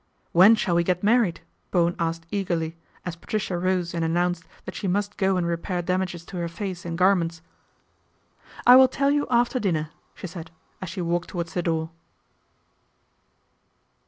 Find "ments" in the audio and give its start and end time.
7.13-7.43